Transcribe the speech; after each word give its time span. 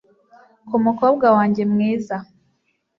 ku 0.67 0.75
mukobwa 0.85 1.27
wanjye 1.35 1.63
mwiza 1.71 2.15